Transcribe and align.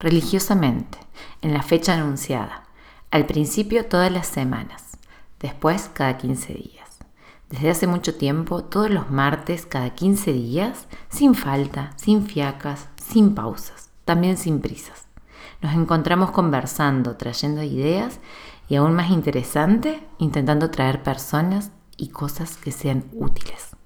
religiosamente, 0.00 0.96
en 1.42 1.52
la 1.52 1.62
fecha 1.62 1.94
anunciada, 1.94 2.62
al 3.10 3.26
principio 3.26 3.86
todas 3.86 4.12
las 4.12 4.28
semanas, 4.28 4.96
después 5.40 5.90
cada 5.92 6.16
15 6.18 6.54
días. 6.54 6.98
Desde 7.50 7.70
hace 7.70 7.88
mucho 7.88 8.14
tiempo, 8.14 8.62
todos 8.62 8.90
los 8.90 9.10
martes, 9.10 9.66
cada 9.66 9.90
15 9.90 10.32
días, 10.32 10.86
sin 11.08 11.34
falta, 11.34 11.94
sin 11.96 12.26
fiacas, 12.26 12.88
sin 13.10 13.34
pausas, 13.34 13.90
también 14.04 14.36
sin 14.36 14.60
prisas. 14.60 15.08
Nos 15.62 15.74
encontramos 15.74 16.30
conversando, 16.30 17.16
trayendo 17.16 17.64
ideas 17.64 18.20
y 18.68 18.76
aún 18.76 18.94
más 18.94 19.10
interesante, 19.10 20.06
intentando 20.18 20.70
traer 20.70 21.02
personas 21.02 21.72
y 21.96 22.10
cosas 22.10 22.56
que 22.56 22.70
sean 22.70 23.04
útiles. 23.14 23.77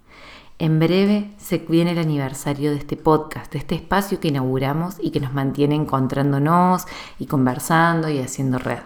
En 0.62 0.78
breve 0.78 1.32
se 1.38 1.58
viene 1.58 1.90
el 1.90 1.98
aniversario 1.98 2.70
de 2.70 2.76
este 2.76 2.96
podcast, 2.96 3.52
de 3.52 3.58
este 3.58 3.74
espacio 3.74 4.20
que 4.20 4.28
inauguramos 4.28 4.94
y 5.00 5.10
que 5.10 5.18
nos 5.18 5.32
mantiene 5.32 5.74
encontrándonos 5.74 6.84
y 7.18 7.26
conversando 7.26 8.08
y 8.08 8.20
haciendo 8.20 8.60
red. 8.60 8.78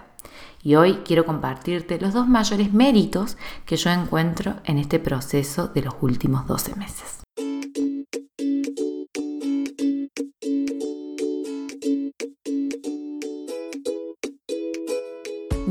Y 0.62 0.77
hoy 0.77 1.02
quiero 1.05 1.27
compartirte 1.27 2.01
los 2.01 2.15
dos 2.15 2.29
mayores 2.29 2.73
méritos 2.73 3.37
que 3.66 3.77
yo 3.77 3.91
encuentro 3.91 4.55
en 4.65 4.79
este 4.79 4.99
proceso 4.99 5.69
de 5.69 5.83
los 5.83 5.95
últimos 6.01 6.47
12 6.47 6.77
meses. 6.77 7.26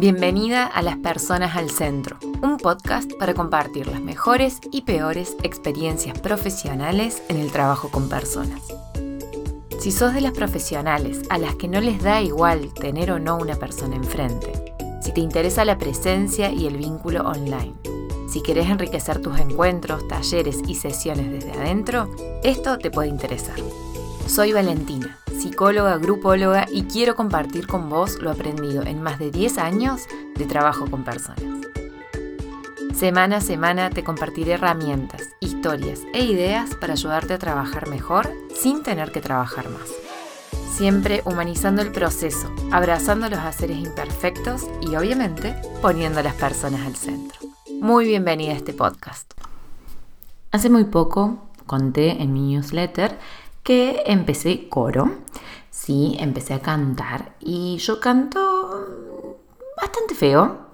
Bienvenida 0.07 0.67
a 0.67 0.83
Las 0.83 0.97
Personas 0.97 1.55
al 1.55 1.71
Centro, 1.71 2.19
un 2.43 2.57
podcast 2.57 3.11
para 3.17 3.33
compartir 3.33 3.87
las 3.87 4.01
mejores 4.01 4.59
y 4.71 4.83
peores 4.83 5.35
experiencias 5.41 6.19
profesionales 6.19 7.23
en 7.27 7.37
el 7.37 7.51
trabajo 7.51 7.89
con 7.89 8.07
personas. 8.07 8.61
Si 9.79 9.91
sos 9.91 10.13
de 10.13 10.21
las 10.21 10.33
profesionales 10.33 11.23
a 11.31 11.39
las 11.39 11.55
que 11.55 11.67
no 11.67 11.81
les 11.81 12.03
da 12.03 12.21
igual 12.21 12.71
tener 12.75 13.09
o 13.09 13.17
no 13.17 13.35
una 13.37 13.55
persona 13.55 13.95
enfrente, 13.95 14.75
si 15.01 15.11
te 15.11 15.21
interesa 15.21 15.65
la 15.65 15.79
presencia 15.79 16.51
y 16.51 16.67
el 16.67 16.77
vínculo 16.77 17.23
online, 17.27 17.73
si 18.29 18.43
querés 18.43 18.69
enriquecer 18.69 19.23
tus 19.23 19.39
encuentros, 19.39 20.07
talleres 20.07 20.59
y 20.67 20.75
sesiones 20.75 21.31
desde 21.31 21.53
adentro, 21.53 22.11
esto 22.43 22.77
te 22.77 22.91
puede 22.91 23.09
interesar. 23.09 23.57
Soy 24.27 24.53
Valentina 24.53 25.17
psicóloga, 25.39 25.97
grupóloga 25.97 26.65
y 26.71 26.83
quiero 26.83 27.15
compartir 27.15 27.67
con 27.67 27.89
vos 27.89 28.19
lo 28.21 28.31
aprendido 28.31 28.83
en 28.83 29.01
más 29.01 29.19
de 29.19 29.31
10 29.31 29.57
años 29.57 30.07
de 30.35 30.45
trabajo 30.45 30.89
con 30.89 31.03
personas. 31.03 31.43
Semana 32.95 33.37
a 33.37 33.41
semana 33.41 33.89
te 33.89 34.03
compartiré 34.03 34.53
herramientas, 34.53 35.21
historias 35.41 36.01
e 36.13 36.23
ideas 36.23 36.75
para 36.75 36.93
ayudarte 36.93 37.33
a 37.33 37.39
trabajar 37.39 37.89
mejor 37.89 38.31
sin 38.53 38.83
tener 38.83 39.11
que 39.11 39.21
trabajar 39.21 39.69
más. 39.69 39.89
Siempre 40.71 41.21
humanizando 41.25 41.81
el 41.81 41.91
proceso, 41.91 42.53
abrazando 42.71 43.29
los 43.29 43.39
haceres 43.39 43.77
imperfectos 43.77 44.65
y 44.81 44.95
obviamente 44.95 45.55
poniendo 45.81 46.21
a 46.21 46.23
las 46.23 46.35
personas 46.35 46.85
al 46.85 46.95
centro. 46.95 47.39
Muy 47.81 48.05
bienvenida 48.05 48.53
a 48.53 48.55
este 48.55 48.73
podcast. 48.73 49.33
Hace 50.51 50.69
muy 50.69 50.85
poco 50.85 51.49
conté 51.65 52.21
en 52.21 52.31
mi 52.31 52.53
newsletter 52.53 53.17
que 53.65 54.03
empecé 54.05 54.69
coro, 54.69 55.11
sí, 55.71 56.15
empecé 56.19 56.53
a 56.53 56.61
cantar 56.61 57.33
y 57.39 57.77
yo 57.77 57.99
canto 57.99 59.39
bastante 59.75 60.13
feo, 60.13 60.65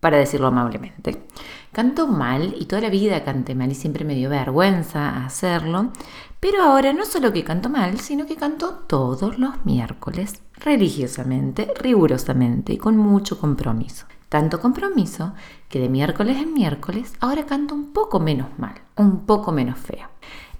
para 0.00 0.18
decirlo 0.18 0.48
amablemente. 0.48 1.22
Canto 1.70 2.08
mal 2.08 2.56
y 2.58 2.64
toda 2.64 2.82
la 2.82 2.90
vida 2.90 3.22
canté 3.22 3.54
mal 3.54 3.70
y 3.70 3.76
siempre 3.76 4.04
me 4.04 4.16
dio 4.16 4.28
vergüenza 4.30 5.24
hacerlo, 5.24 5.92
pero 6.40 6.64
ahora 6.64 6.92
no 6.92 7.04
solo 7.04 7.32
que 7.32 7.44
canto 7.44 7.68
mal, 7.68 8.00
sino 8.00 8.26
que 8.26 8.34
canto 8.34 8.82
todos 8.88 9.38
los 9.38 9.64
miércoles, 9.64 10.42
religiosamente, 10.54 11.72
rigurosamente 11.78 12.72
y 12.72 12.78
con 12.78 12.96
mucho 12.96 13.38
compromiso. 13.38 14.06
Tanto 14.28 14.60
compromiso 14.60 15.34
que 15.68 15.78
de 15.78 15.88
miércoles 15.88 16.38
en 16.38 16.52
miércoles 16.52 17.12
ahora 17.20 17.46
canto 17.46 17.76
un 17.76 17.92
poco 17.92 18.18
menos 18.18 18.48
mal, 18.58 18.74
un 18.96 19.24
poco 19.24 19.52
menos 19.52 19.78
feo. 19.78 20.08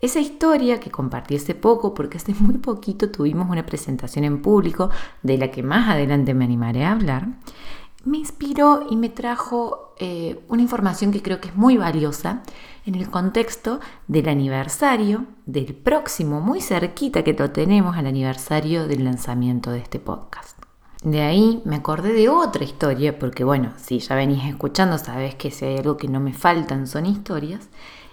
Esa 0.00 0.18
historia 0.18 0.80
que 0.80 0.90
compartí 0.90 1.36
hace 1.36 1.54
poco, 1.54 1.92
porque 1.92 2.16
hace 2.16 2.34
muy 2.38 2.58
poquito 2.58 3.10
tuvimos 3.10 3.50
una 3.50 3.66
presentación 3.66 4.24
en 4.24 4.40
público 4.40 4.90
de 5.22 5.36
la 5.36 5.50
que 5.50 5.62
más 5.62 5.90
adelante 5.90 6.32
me 6.32 6.44
animaré 6.44 6.84
a 6.84 6.92
hablar, 6.92 7.28
me 8.04 8.16
inspiró 8.16 8.86
y 8.88 8.96
me 8.96 9.10
trajo 9.10 9.94
eh, 9.98 10.42
una 10.48 10.62
información 10.62 11.12
que 11.12 11.20
creo 11.20 11.40
que 11.40 11.48
es 11.48 11.56
muy 11.56 11.76
valiosa 11.76 12.42
en 12.86 12.94
el 12.94 13.10
contexto 13.10 13.80
del 14.08 14.30
aniversario 14.30 15.26
del 15.44 15.74
próximo, 15.74 16.40
muy 16.40 16.62
cerquita 16.62 17.22
que 17.22 17.34
lo 17.34 17.50
tenemos, 17.50 17.98
al 17.98 18.06
aniversario 18.06 18.88
del 18.88 19.04
lanzamiento 19.04 19.70
de 19.70 19.80
este 19.80 19.98
podcast. 19.98 20.58
De 21.02 21.20
ahí 21.20 21.62
me 21.66 21.76
acordé 21.76 22.14
de 22.14 22.30
otra 22.30 22.64
historia, 22.64 23.18
porque 23.18 23.44
bueno, 23.44 23.72
si 23.76 23.98
ya 23.98 24.14
venís 24.14 24.44
escuchando, 24.44 24.96
sabes 24.96 25.34
que 25.34 25.50
si 25.50 25.66
hay 25.66 25.76
algo 25.78 25.98
que 25.98 26.08
no 26.08 26.20
me 26.20 26.32
faltan 26.32 26.86
son 26.86 27.04
historias, 27.04 27.68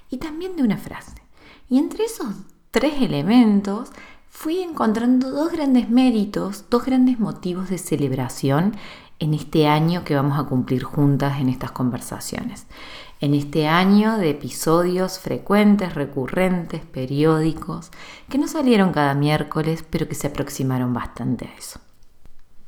y 0.10 0.18
también 0.18 0.58
de 0.58 0.64
una 0.64 0.78
frase. 0.78 1.27
Y 1.70 1.78
entre 1.78 2.06
esos 2.06 2.28
tres 2.72 3.02
elementos 3.02 3.92
fui 4.30 4.60
encontrando 4.60 5.32
dos 5.32 5.52
grandes 5.52 5.90
méritos, 5.90 6.66
dos 6.70 6.86
grandes 6.86 7.20
motivos 7.20 7.70
de 7.70 7.78
celebración 7.78 8.76
en 9.20 9.34
este 9.34 9.68
año 9.68 10.04
que 10.04 10.16
vamos 10.16 10.40
a 10.40 10.44
cumplir 10.44 10.84
juntas 10.84 11.40
en 11.40 11.50
estas 11.50 11.72
conversaciones. 11.72 12.68
En 13.20 13.34
este 13.34 13.68
año 13.68 14.18
de 14.18 14.30
episodios 14.30 15.18
frecuentes, 15.18 15.96
recurrentes, 15.96 16.86
periódicos, 16.86 17.90
que 18.30 18.38
no 18.38 18.48
salieron 18.48 18.94
cada 18.94 19.16
miércoles, 19.16 19.84
pero 19.90 20.08
que 20.08 20.14
se 20.14 20.28
aproximaron 20.28 20.94
bastante 20.94 21.46
a 21.46 21.58
eso. 21.58 21.80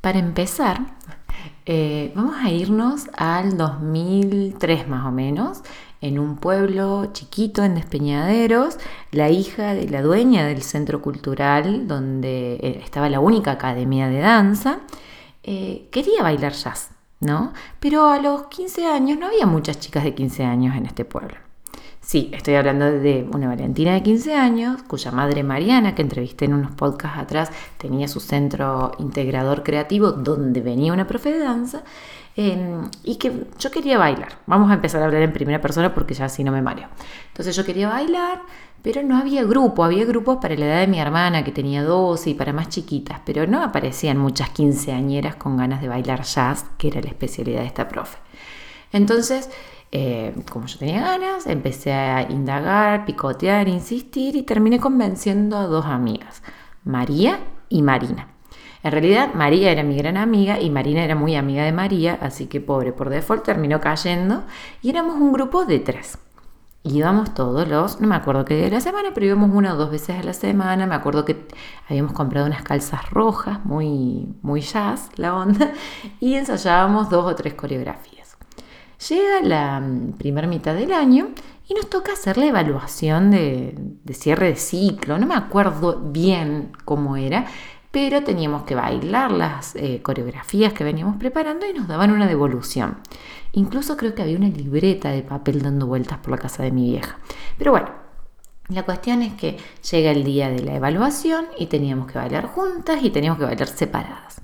Para 0.00 0.18
empezar, 0.18 0.96
eh, 1.66 2.12
vamos 2.16 2.34
a 2.42 2.50
irnos 2.50 3.08
al 3.16 3.56
2003 3.56 4.88
más 4.88 5.06
o 5.06 5.12
menos, 5.12 5.62
en 6.00 6.18
un 6.18 6.36
pueblo 6.36 7.10
chiquito 7.12 7.62
en 7.62 7.74
Despeñaderos, 7.74 8.78
la 9.10 9.30
hija 9.30 9.74
de 9.74 9.88
la 9.88 10.02
dueña 10.02 10.46
del 10.46 10.62
centro 10.62 11.02
cultural 11.02 11.86
donde 11.86 12.54
eh, 12.54 12.80
estaba 12.84 13.08
la 13.08 13.20
única 13.20 13.52
academia 13.52 14.08
de 14.08 14.20
danza, 14.20 14.80
eh, 15.42 15.88
quería 15.90 16.22
bailar 16.22 16.52
jazz, 16.52 16.90
¿no? 17.20 17.52
Pero 17.80 18.08
a 18.10 18.18
los 18.18 18.46
15 18.48 18.86
años 18.86 19.18
no 19.18 19.26
había 19.26 19.46
muchas 19.46 19.78
chicas 19.78 20.04
de 20.04 20.14
15 20.14 20.44
años 20.44 20.76
en 20.76 20.86
este 20.86 21.04
pueblo. 21.04 21.49
Sí, 22.10 22.28
estoy 22.32 22.56
hablando 22.56 22.86
de 22.86 23.28
una 23.32 23.46
Valentina 23.46 23.94
de 23.94 24.02
15 24.02 24.34
años, 24.34 24.82
cuya 24.82 25.12
madre 25.12 25.44
Mariana, 25.44 25.94
que 25.94 26.02
entrevisté 26.02 26.46
en 26.46 26.54
unos 26.54 26.72
podcasts 26.72 27.20
atrás, 27.20 27.52
tenía 27.78 28.08
su 28.08 28.18
centro 28.18 28.90
integrador 28.98 29.62
creativo 29.62 30.10
donde 30.10 30.60
venía 30.60 30.92
una 30.92 31.06
profe 31.06 31.30
de 31.30 31.38
danza 31.38 31.84
Em, 32.36 32.88
y 33.02 33.16
que 33.16 33.48
yo 33.58 33.70
quería 33.70 33.98
bailar. 33.98 34.38
Vamos 34.46 34.70
a 34.70 34.74
empezar 34.74 35.02
a 35.02 35.06
hablar 35.06 35.22
en 35.22 35.32
primera 35.32 35.60
persona 35.60 35.92
porque 35.92 36.14
ya 36.14 36.26
así 36.26 36.44
no 36.44 36.52
me 36.52 36.62
mareo. 36.62 36.88
Entonces 37.28 37.56
yo 37.56 37.64
quería 37.64 37.88
bailar, 37.88 38.40
pero 38.82 39.02
no 39.02 39.18
había 39.18 39.42
grupo. 39.44 39.84
Había 39.84 40.04
grupos 40.04 40.38
para 40.40 40.54
la 40.54 40.66
edad 40.66 40.80
de 40.80 40.86
mi 40.86 41.00
hermana 41.00 41.42
que 41.44 41.50
tenía 41.50 41.82
12 41.82 42.30
y 42.30 42.34
para 42.34 42.52
más 42.52 42.68
chiquitas, 42.68 43.20
pero 43.26 43.46
no 43.46 43.62
aparecían 43.62 44.16
muchas 44.16 44.50
quinceañeras 44.50 45.36
con 45.36 45.56
ganas 45.56 45.80
de 45.82 45.88
bailar 45.88 46.22
jazz, 46.22 46.66
que 46.78 46.88
era 46.88 47.00
la 47.00 47.08
especialidad 47.08 47.60
de 47.60 47.66
esta 47.66 47.88
profe. 47.88 48.18
Entonces, 48.92 49.50
eh, 49.92 50.34
como 50.50 50.66
yo 50.66 50.78
tenía 50.78 51.00
ganas, 51.00 51.46
empecé 51.46 51.92
a 51.92 52.30
indagar, 52.30 53.04
picotear, 53.04 53.68
insistir 53.68 54.36
y 54.36 54.42
terminé 54.42 54.78
convenciendo 54.78 55.56
a 55.56 55.66
dos 55.66 55.86
amigas, 55.86 56.42
María 56.84 57.40
y 57.68 57.82
Marina. 57.82 58.28
En 58.82 58.92
realidad 58.92 59.34
María 59.34 59.72
era 59.72 59.82
mi 59.82 59.96
gran 59.96 60.16
amiga 60.16 60.60
y 60.60 60.70
Marina 60.70 61.04
era 61.04 61.14
muy 61.14 61.34
amiga 61.36 61.64
de 61.64 61.72
María, 61.72 62.18
así 62.22 62.46
que 62.46 62.60
pobre 62.60 62.92
por 62.92 63.10
default 63.10 63.44
terminó 63.44 63.80
cayendo 63.80 64.44
y 64.80 64.90
éramos 64.90 65.16
un 65.16 65.32
grupo 65.32 65.64
de 65.64 65.80
tres. 65.80 66.18
Íbamos 66.82 67.34
todos 67.34 67.68
los, 67.68 68.00
no 68.00 68.08
me 68.08 68.14
acuerdo 68.14 68.46
qué 68.46 68.54
día 68.54 68.64
de 68.64 68.70
la 68.70 68.80
semana, 68.80 69.10
pero 69.12 69.26
íbamos 69.26 69.50
una 69.52 69.74
o 69.74 69.76
dos 69.76 69.90
veces 69.90 70.18
a 70.18 70.22
la 70.22 70.32
semana. 70.32 70.86
Me 70.86 70.94
acuerdo 70.94 71.26
que 71.26 71.46
habíamos 71.90 72.12
comprado 72.12 72.46
unas 72.46 72.62
calzas 72.62 73.10
rojas, 73.10 73.62
muy, 73.66 74.34
muy 74.40 74.62
jazz 74.62 75.10
la 75.16 75.34
onda, 75.34 75.72
y 76.20 76.34
ensayábamos 76.36 77.10
dos 77.10 77.30
o 77.30 77.34
tres 77.34 77.52
coreografías. 77.52 78.19
Llega 79.08 79.40
la 79.40 79.80
mm, 79.80 80.12
primera 80.18 80.46
mitad 80.46 80.74
del 80.74 80.92
año 80.92 81.30
y 81.66 81.74
nos 81.74 81.88
toca 81.88 82.12
hacer 82.12 82.36
la 82.36 82.46
evaluación 82.46 83.30
de, 83.30 83.74
cierre 84.12 84.48
de 84.48 84.56
ciclo. 84.56 85.18
No 85.18 85.26
me 85.26 85.34
acuerdo 85.34 86.00
bien 86.00 86.72
cómo 86.84 87.16
era, 87.16 87.46
pero 87.90 88.22
teníamos 88.22 88.64
que 88.64 88.74
bailar 88.74 89.32
las 89.32 89.74
eh, 89.76 90.00
coreografías 90.02 90.72
que 90.72 90.84
veníamos 90.84 91.16
preparando 91.16 91.66
y 91.66 91.72
nos 91.72 91.88
daban 91.88 92.10
una 92.10 92.26
devolución. 92.26 92.98
Incluso 93.52 93.96
creo 93.96 94.14
que 94.14 94.22
había 94.22 94.36
una 94.36 94.48
libreta 94.48 95.10
de 95.10 95.22
papel 95.22 95.62
dando 95.62 95.86
vueltas 95.86 96.18
por 96.18 96.32
la 96.32 96.38
casa 96.38 96.62
de 96.62 96.70
mi 96.70 96.90
vieja. 96.90 97.18
Pero 97.56 97.70
bueno, 97.70 97.90
la 98.68 98.84
cuestión 98.84 99.22
es 99.22 99.32
que 99.34 99.56
llega 99.90 100.10
el 100.10 100.24
día 100.24 100.50
de 100.50 100.62
la 100.62 100.74
evaluación 100.74 101.46
y 101.58 101.66
teníamos 101.66 102.06
que 102.10 102.18
bailar 102.18 102.46
juntas 102.46 103.02
y 103.02 103.10
teníamos 103.10 103.38
que 103.38 103.46
bailar 103.46 103.68
separadas. 103.68 104.40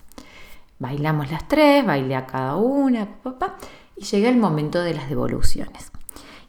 Bailamos 0.78 1.30
las 1.30 1.46
tres, 1.46 1.86
bailé 1.86 2.16
a 2.16 2.26
cada 2.26 2.56
una, 2.56 3.06
papá, 3.22 3.56
y 3.96 4.04
llega 4.04 4.28
el 4.28 4.36
momento 4.36 4.82
de 4.82 4.94
las 4.94 5.08
devoluciones. 5.08 5.90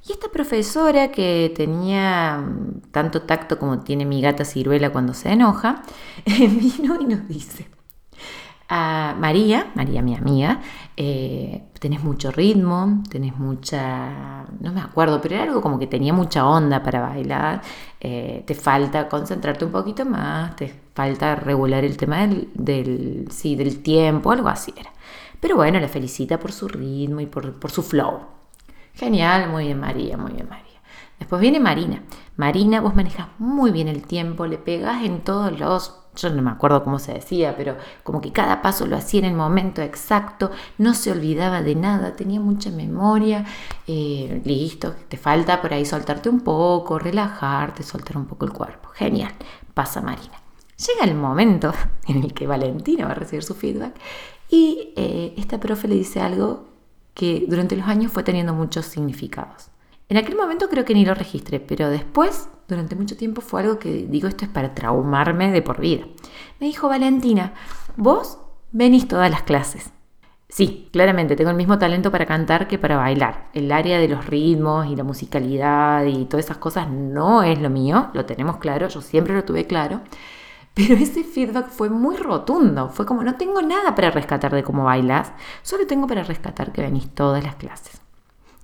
Y 0.07 0.13
esta 0.13 0.29
profesora 0.29 1.11
que 1.11 1.51
tenía 1.55 2.41
tanto 2.91 3.23
tacto 3.23 3.59
como 3.59 3.79
tiene 3.79 4.05
mi 4.05 4.21
gata 4.21 4.45
ciruela 4.45 4.91
cuando 4.91 5.13
se 5.13 5.31
enoja, 5.31 5.83
vino 6.25 6.97
y 7.01 7.05
nos 7.05 7.27
dice, 7.27 7.67
a 8.69 9.15
María, 9.19 9.71
María 9.75 10.01
mi 10.01 10.15
amiga, 10.15 10.61
eh, 10.95 11.63
tenés 11.79 12.03
mucho 12.03 12.31
ritmo, 12.31 13.03
tenés 13.09 13.37
mucha, 13.37 14.45
no 14.59 14.73
me 14.73 14.81
acuerdo, 14.81 15.21
pero 15.21 15.35
era 15.35 15.43
algo 15.43 15.61
como 15.61 15.79
que 15.79 15.87
tenía 15.87 16.13
mucha 16.13 16.45
onda 16.45 16.83
para 16.83 17.01
bailar, 17.01 17.61
eh, 17.99 18.43
te 18.45 18.55
falta 18.55 19.07
concentrarte 19.07 19.65
un 19.65 19.71
poquito 19.71 20.05
más, 20.05 20.55
te 20.55 20.73
falta 20.93 21.35
regular 21.35 21.83
el 21.85 21.97
tema 21.97 22.27
del, 22.27 22.49
del, 22.53 23.27
sí, 23.31 23.55
del 23.55 23.81
tiempo, 23.81 24.31
algo 24.31 24.49
así 24.49 24.73
era. 24.77 24.91
Pero 25.39 25.55
bueno, 25.55 25.79
la 25.79 25.87
felicita 25.87 26.39
por 26.39 26.51
su 26.51 26.67
ritmo 26.67 27.19
y 27.19 27.25
por, 27.25 27.59
por 27.59 27.71
su 27.71 27.83
flow. 27.83 28.21
Genial, 28.93 29.49
muy 29.49 29.65
bien 29.65 29.79
María, 29.79 30.17
muy 30.17 30.31
bien 30.31 30.49
María. 30.49 30.65
Después 31.19 31.41
viene 31.41 31.59
Marina. 31.59 32.03
Marina, 32.35 32.81
vos 32.81 32.95
manejas 32.95 33.27
muy 33.39 33.71
bien 33.71 33.87
el 33.87 34.03
tiempo, 34.03 34.45
le 34.45 34.57
pegas 34.57 35.03
en 35.03 35.21
todos 35.21 35.57
los 35.59 36.07
yo 36.17 36.29
no 36.31 36.41
me 36.41 36.51
acuerdo 36.51 36.83
cómo 36.83 36.99
se 36.99 37.13
decía, 37.13 37.55
pero 37.55 37.77
como 38.03 38.21
que 38.21 38.31
cada 38.31 38.61
paso 38.61 38.87
lo 38.87 38.97
hacía 38.97 39.19
en 39.19 39.25
el 39.25 39.35
momento 39.35 39.81
exacto, 39.81 40.51
no 40.77 40.93
se 40.93 41.11
olvidaba 41.11 41.61
de 41.61 41.75
nada, 41.75 42.15
tenía 42.15 42.39
mucha 42.39 42.71
memoria, 42.71 43.45
eh, 43.85 44.41
listo, 44.43 44.95
te 45.07 45.17
falta 45.17 45.61
por 45.61 45.73
ahí 45.73 45.85
soltarte 45.85 46.29
un 46.29 46.41
poco, 46.41 46.99
relajarte, 46.99 47.83
soltar 47.83 48.17
un 48.17 48.25
poco 48.25 48.45
el 48.45 48.53
cuerpo. 48.53 48.89
Genial, 48.89 49.31
pasa 49.73 50.01
Marina. 50.01 50.41
Llega 50.77 51.05
el 51.05 51.15
momento 51.15 51.73
en 52.07 52.23
el 52.23 52.33
que 52.33 52.47
Valentina 52.47 53.05
va 53.05 53.11
a 53.11 53.15
recibir 53.15 53.43
su 53.43 53.53
feedback 53.53 53.93
y 54.49 54.93
eh, 54.95 55.33
esta 55.37 55.59
profe 55.59 55.87
le 55.87 55.95
dice 55.95 56.21
algo 56.21 56.67
que 57.13 57.45
durante 57.47 57.75
los 57.75 57.87
años 57.87 58.11
fue 58.11 58.23
teniendo 58.23 58.53
muchos 58.53 58.85
significados. 58.85 59.69
En 60.09 60.17
aquel 60.17 60.35
momento 60.35 60.69
creo 60.69 60.85
que 60.85 60.93
ni 60.93 61.05
lo 61.05 61.13
registré, 61.13 61.59
pero 61.59 61.89
después, 61.89 62.47
durante 62.67 62.95
mucho 62.95 63.17
tiempo, 63.17 63.41
fue 63.41 63.61
algo 63.61 63.77
que 63.77 64.05
digo, 64.07 64.27
esto 64.27 64.45
es 64.45 64.51
para 64.51 64.73
traumarme 64.73 65.51
de 65.51 65.61
por 65.61 65.81
vida. 65.81 66.05
Me 66.59 66.67
dijo 66.67 66.87
Valentina, 66.87 67.53
vos 67.97 68.37
venís 68.71 69.07
todas 69.07 69.29
las 69.29 69.41
clases. 69.41 69.91
Sí, 70.49 70.87
claramente 70.93 71.35
tengo 71.35 71.49
el 71.49 71.57
mismo 71.57 71.77
talento 71.77 72.09
para 72.09 72.25
cantar 72.25 72.69
que 72.69 72.77
para 72.77 72.95
bailar. 72.95 73.49
El 73.53 73.69
área 73.69 73.99
de 73.99 74.07
los 74.07 74.25
ritmos 74.25 74.87
y 74.87 74.95
la 74.95 75.03
musicalidad 75.03 76.05
y 76.05 76.23
todas 76.23 76.45
esas 76.45 76.57
cosas 76.57 76.89
no 76.89 77.43
es 77.43 77.59
lo 77.59 77.69
mío, 77.69 78.09
lo 78.13 78.25
tenemos 78.25 78.57
claro, 78.57 78.87
yo 78.87 79.01
siempre 79.01 79.33
lo 79.33 79.43
tuve 79.43 79.67
claro. 79.67 80.01
Pero 80.77 80.93
ese 80.93 81.23
feedback 81.23 81.69
fue 81.69 81.89
muy 81.89 82.15
rotundo, 82.17 82.89
fue 82.89 83.05
como 83.05 83.23
no 83.23 83.35
tengo 83.35 83.61
nada 83.63 83.95
para 83.95 84.11
rescatar 84.11 84.53
de 84.53 84.63
cómo 84.63 84.83
bailas, 84.83 85.33
solo 85.63 85.87
tengo 85.87 86.05
para 86.07 86.23
rescatar 86.23 86.71
que 86.71 86.83
venís 86.83 87.09
todas 87.09 87.43
las 87.43 87.55
clases 87.55 87.99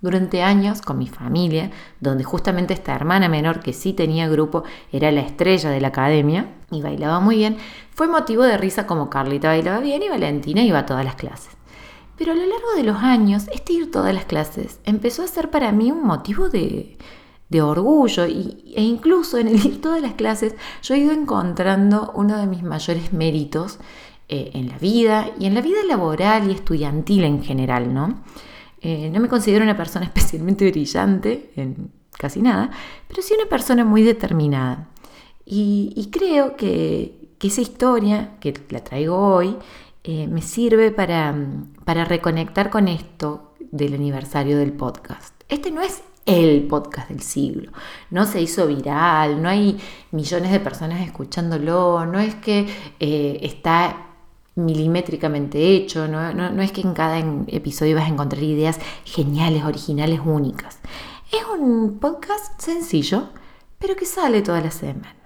durante 0.04 0.42
años 0.42 0.82
con 0.82 0.98
mi 0.98 1.08
familia, 1.08 1.70
donde 1.98 2.24
justamente 2.24 2.74
esta 2.74 2.94
hermana 2.94 3.30
menor 3.30 3.60
que 3.60 3.72
sí 3.72 3.94
tenía 3.94 4.28
grupo 4.28 4.62
era 4.92 5.10
la 5.10 5.22
estrella 5.22 5.70
de 5.70 5.80
la 5.80 5.88
academia 5.88 6.50
y 6.70 6.82
bailaba 6.82 7.20
muy 7.20 7.36
bien, 7.36 7.56
fue 7.94 8.06
motivo 8.06 8.42
de 8.42 8.58
risa 8.58 8.86
como 8.86 9.08
Carlita 9.08 9.48
bailaba 9.48 9.80
bien 9.80 10.02
y 10.02 10.10
Valentina 10.10 10.62
iba 10.62 10.80
a 10.80 10.86
todas 10.86 11.06
las 11.06 11.14
clases. 11.14 11.56
Pero 12.18 12.32
a 12.32 12.34
lo 12.34 12.42
largo 12.42 12.74
de 12.76 12.82
los 12.82 12.98
años, 12.98 13.48
este 13.50 13.72
ir 13.72 13.90
todas 13.90 14.14
las 14.14 14.26
clases 14.26 14.78
empezó 14.84 15.22
a 15.22 15.26
ser 15.26 15.50
para 15.50 15.72
mí 15.72 15.90
un 15.90 16.04
motivo 16.04 16.50
de, 16.50 16.98
orgullo 17.62 18.24
e 18.24 18.82
incluso 18.82 19.38
en 19.38 19.80
todas 19.80 20.00
las 20.00 20.14
clases 20.14 20.54
yo 20.82 20.94
he 20.94 20.98
ido 20.98 21.12
encontrando 21.12 22.12
uno 22.14 22.36
de 22.36 22.46
mis 22.46 22.62
mayores 22.62 23.12
méritos 23.12 23.78
eh, 24.28 24.52
en 24.54 24.68
la 24.68 24.78
vida 24.78 25.30
y 25.38 25.46
en 25.46 25.54
la 25.54 25.60
vida 25.60 25.84
laboral 25.86 26.50
y 26.50 26.54
estudiantil 26.54 27.24
en 27.24 27.42
general, 27.42 27.92
¿no? 27.92 28.22
Eh, 28.80 29.10
no 29.10 29.20
me 29.20 29.28
considero 29.28 29.64
una 29.64 29.76
persona 29.76 30.06
especialmente 30.14 30.70
brillante 30.70 31.52
en 31.56 31.90
casi 32.10 32.40
nada, 32.40 32.70
pero 33.08 33.22
sí 33.22 33.34
una 33.34 33.48
persona 33.48 33.84
muy 33.84 34.02
determinada. 34.02 34.88
Y, 35.46 36.08
creo 36.10 36.56
que, 36.56 37.22
esa 37.40 37.60
historia 37.60 38.38
que 38.40 38.54
la 38.70 38.82
traigo 38.82 39.18
hoy 39.18 39.54
eh, 40.02 40.26
me 40.28 40.40
sirve 40.40 40.90
para, 40.90 41.36
para 41.84 42.06
reconectar 42.06 42.70
con 42.70 42.88
esto 42.88 43.52
del 43.70 43.92
aniversario 43.92 44.56
del 44.56 44.72
podcast. 44.72 45.34
Este 45.50 45.70
no 45.70 45.82
es 45.82 46.02
el 46.26 46.66
podcast 46.66 47.08
del 47.08 47.20
siglo. 47.20 47.72
No 48.10 48.26
se 48.26 48.40
hizo 48.40 48.66
viral, 48.66 49.42
no 49.42 49.48
hay 49.48 49.78
millones 50.10 50.50
de 50.52 50.60
personas 50.60 51.02
escuchándolo, 51.06 52.06
no 52.06 52.18
es 52.18 52.34
que 52.36 52.66
eh, 53.00 53.38
está 53.42 54.06
milimétricamente 54.56 55.74
hecho, 55.74 56.06
no, 56.06 56.62
es 56.62 56.72
que 56.72 56.80
en 56.80 56.94
cada 56.94 57.18
episodio 57.48 57.96
vas 57.96 58.04
a 58.04 58.12
encontrar 58.12 58.42
ideas 58.42 58.78
geniales, 59.04 59.64
originales, 59.64 60.20
únicas. 60.24 60.78
Es 61.32 61.44
un 61.58 61.98
podcast 61.98 62.60
sencillo, 62.60 63.30
pero 63.78 63.96
que 63.96 64.06
sale 64.06 64.42
todas 64.42 64.62
las 64.62 64.74
semanas. 64.74 65.23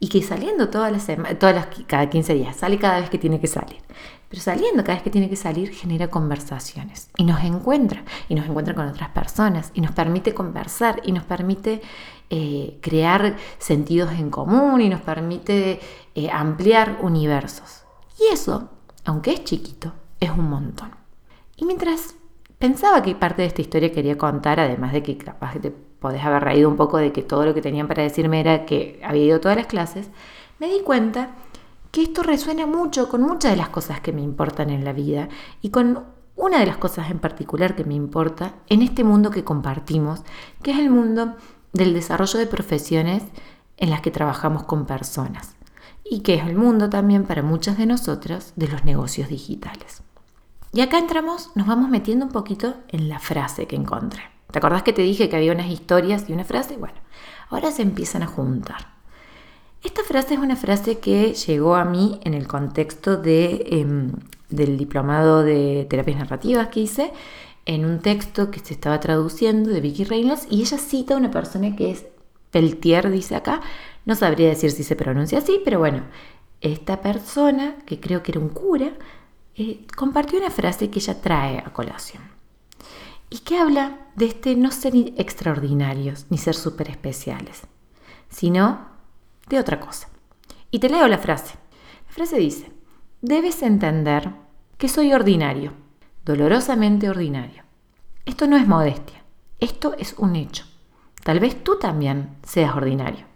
Y 0.00 0.08
que 0.08 0.22
saliendo 0.22 0.68
todas 0.68 0.92
las 0.92 1.06
todas 1.38 1.54
las, 1.54 1.66
cada 1.86 2.10
15 2.10 2.34
días, 2.34 2.56
sale 2.56 2.78
cada 2.78 3.00
vez 3.00 3.10
que 3.10 3.18
tiene 3.18 3.40
que 3.40 3.46
salir. 3.46 3.78
Pero 4.28 4.42
saliendo 4.42 4.82
cada 4.82 4.94
vez 4.94 5.02
que 5.02 5.10
tiene 5.10 5.30
que 5.30 5.36
salir 5.36 5.70
genera 5.70 6.08
conversaciones 6.08 7.08
y 7.16 7.24
nos 7.24 7.42
encuentra, 7.44 8.02
y 8.28 8.34
nos 8.34 8.46
encuentra 8.46 8.74
con 8.74 8.88
otras 8.88 9.10
personas, 9.10 9.70
y 9.74 9.80
nos 9.80 9.92
permite 9.92 10.34
conversar, 10.34 11.00
y 11.04 11.12
nos 11.12 11.24
permite 11.24 11.80
eh, 12.30 12.78
crear 12.82 13.36
sentidos 13.58 14.10
en 14.12 14.30
común, 14.30 14.80
y 14.80 14.88
nos 14.88 15.02
permite 15.02 15.78
eh, 16.16 16.30
ampliar 16.30 16.98
universos. 17.02 17.84
Y 18.18 18.32
eso, 18.32 18.70
aunque 19.04 19.32
es 19.32 19.44
chiquito, 19.44 19.92
es 20.18 20.30
un 20.30 20.50
montón. 20.50 20.90
Y 21.56 21.64
mientras 21.64 22.16
pensaba 22.58 23.02
que 23.02 23.14
parte 23.14 23.42
de 23.42 23.48
esta 23.48 23.62
historia 23.62 23.92
quería 23.92 24.18
contar, 24.18 24.58
además 24.58 24.92
de 24.92 25.02
que 25.02 25.16
capaz 25.16 25.60
te 25.60 25.70
podés 26.04 26.22
haber 26.22 26.44
reído 26.44 26.68
un 26.68 26.76
poco 26.76 26.98
de 26.98 27.12
que 27.12 27.22
todo 27.22 27.46
lo 27.46 27.54
que 27.54 27.62
tenían 27.62 27.88
para 27.88 28.02
decirme 28.02 28.38
era 28.38 28.66
que 28.66 29.00
había 29.02 29.24
ido 29.24 29.40
todas 29.40 29.56
las 29.56 29.66
clases, 29.66 30.10
me 30.60 30.68
di 30.68 30.80
cuenta 30.80 31.30
que 31.92 32.02
esto 32.02 32.22
resuena 32.22 32.66
mucho 32.66 33.08
con 33.08 33.22
muchas 33.22 33.52
de 33.52 33.56
las 33.56 33.70
cosas 33.70 34.02
que 34.02 34.12
me 34.12 34.20
importan 34.20 34.68
en 34.68 34.84
la 34.84 34.92
vida 34.92 35.30
y 35.62 35.70
con 35.70 36.04
una 36.36 36.60
de 36.60 36.66
las 36.66 36.76
cosas 36.76 37.10
en 37.10 37.20
particular 37.20 37.74
que 37.74 37.84
me 37.84 37.94
importa 37.94 38.52
en 38.68 38.82
este 38.82 39.02
mundo 39.02 39.30
que 39.30 39.44
compartimos, 39.44 40.24
que 40.62 40.72
es 40.72 40.78
el 40.78 40.90
mundo 40.90 41.36
del 41.72 41.94
desarrollo 41.94 42.38
de 42.38 42.48
profesiones 42.48 43.22
en 43.78 43.88
las 43.88 44.02
que 44.02 44.10
trabajamos 44.10 44.64
con 44.64 44.84
personas 44.84 45.56
y 46.04 46.20
que 46.20 46.34
es 46.34 46.44
el 46.46 46.54
mundo 46.54 46.90
también 46.90 47.24
para 47.24 47.42
muchas 47.42 47.78
de 47.78 47.86
nosotras 47.86 48.52
de 48.56 48.68
los 48.68 48.84
negocios 48.84 49.30
digitales. 49.30 50.02
Y 50.74 50.82
acá 50.82 50.98
entramos, 50.98 51.50
nos 51.54 51.66
vamos 51.66 51.88
metiendo 51.88 52.26
un 52.26 52.32
poquito 52.32 52.74
en 52.88 53.08
la 53.08 53.20
frase 53.20 53.66
que 53.66 53.76
encontré. 53.76 54.33
¿Te 54.54 54.58
acordás 54.58 54.84
que 54.84 54.92
te 54.92 55.02
dije 55.02 55.28
que 55.28 55.34
había 55.34 55.50
unas 55.50 55.66
historias 55.66 56.26
y 56.28 56.32
una 56.32 56.44
frase? 56.44 56.76
Bueno, 56.76 56.94
ahora 57.50 57.72
se 57.72 57.82
empiezan 57.82 58.22
a 58.22 58.28
juntar. 58.28 58.86
Esta 59.82 60.04
frase 60.04 60.34
es 60.34 60.40
una 60.40 60.54
frase 60.54 61.00
que 61.00 61.34
llegó 61.34 61.74
a 61.74 61.84
mí 61.84 62.20
en 62.22 62.34
el 62.34 62.46
contexto 62.46 63.16
de, 63.16 63.66
em, 63.68 64.12
del 64.50 64.78
diplomado 64.78 65.42
de 65.42 65.88
terapias 65.90 66.18
narrativas 66.18 66.68
que 66.68 66.78
hice, 66.78 67.12
en 67.66 67.84
un 67.84 67.98
texto 67.98 68.52
que 68.52 68.60
se 68.60 68.74
estaba 68.74 69.00
traduciendo 69.00 69.70
de 69.70 69.80
Vicky 69.80 70.04
Reynolds, 70.04 70.46
y 70.48 70.60
ella 70.60 70.78
cita 70.78 71.14
a 71.14 71.16
una 71.16 71.32
persona 71.32 71.74
que 71.74 71.90
es 71.90 72.06
Peltier, 72.52 73.10
dice 73.10 73.34
acá, 73.34 73.60
no 74.04 74.14
sabría 74.14 74.50
decir 74.50 74.70
si 74.70 74.84
se 74.84 74.94
pronuncia 74.94 75.38
así, 75.38 75.60
pero 75.64 75.80
bueno, 75.80 76.04
esta 76.60 77.00
persona, 77.00 77.74
que 77.86 77.98
creo 77.98 78.22
que 78.22 78.30
era 78.30 78.40
un 78.40 78.50
cura, 78.50 78.92
eh, 79.56 79.84
compartió 79.96 80.38
una 80.38 80.50
frase 80.50 80.90
que 80.90 81.00
ella 81.00 81.20
trae 81.20 81.58
a 81.58 81.72
colación 81.72 82.33
y 83.34 83.38
que 83.38 83.58
habla 83.58 83.98
de 84.14 84.26
este 84.26 84.54
no 84.54 84.70
ser 84.70 84.94
extraordinarios 84.94 86.26
ni 86.30 86.38
ser 86.38 86.54
súper 86.54 86.88
especiales, 86.88 87.62
sino 88.28 88.86
de 89.48 89.58
otra 89.58 89.80
cosa. 89.80 90.08
Y 90.70 90.78
te 90.78 90.88
leo 90.88 91.08
la 91.08 91.18
frase. 91.18 91.56
La 92.06 92.12
frase 92.12 92.36
dice, 92.36 92.70
debes 93.22 93.60
entender 93.64 94.30
que 94.78 94.88
soy 94.88 95.12
ordinario, 95.12 95.72
dolorosamente 96.24 97.10
ordinario. 97.10 97.64
Esto 98.24 98.46
no 98.46 98.56
es 98.56 98.68
modestia, 98.68 99.24
esto 99.58 99.96
es 99.98 100.14
un 100.16 100.36
hecho. 100.36 100.64
Tal 101.24 101.40
vez 101.40 101.64
tú 101.64 101.76
también 101.80 102.36
seas 102.44 102.76
ordinario. 102.76 103.26